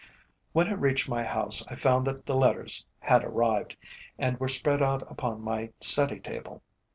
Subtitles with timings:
[0.51, 3.77] When I reached my house I found that the letters had arrived,
[4.17, 6.63] and were spread out upon my study table.